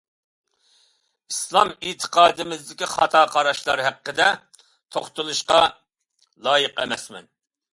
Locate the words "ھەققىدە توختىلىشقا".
3.89-5.61